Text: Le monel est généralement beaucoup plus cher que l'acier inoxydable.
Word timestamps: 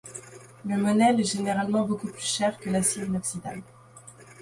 Le 0.65 0.77
monel 0.77 1.19
est 1.19 1.31
généralement 1.35 1.85
beaucoup 1.85 2.07
plus 2.07 2.25
cher 2.25 2.57
que 2.57 2.71
l'acier 2.71 3.03
inoxydable. 3.05 3.61